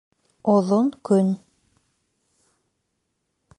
[0.53, 1.27] ОҘОН КӨН